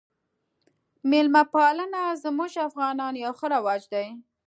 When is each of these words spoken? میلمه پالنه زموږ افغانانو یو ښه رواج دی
میلمه 1.09 1.41
پالنه 1.53 2.03
زموږ 2.23 2.51
افغانانو 2.67 3.17
یو 3.25 3.33
ښه 3.39 3.47
رواج 3.55 3.81
دی 3.93 4.07